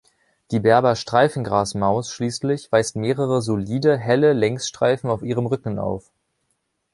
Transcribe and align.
Die 0.49 0.59
Berber-Streifengrasmaus 0.59 2.11
schließlich 2.11 2.71
weist 2.71 2.95
mehrere 2.95 3.39
solide, 3.43 3.99
helle 3.99 4.33
Längsstreifen 4.33 5.11
auf 5.11 5.21
ihrem 5.21 5.45
Rücken 5.45 5.77
auf. 5.77 6.09